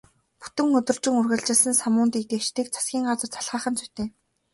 [0.41, 3.89] Бүтэн өдөржин үргэлжилсэн самуун дэгдээгчдийг засгийн газар залхаах нь зүй.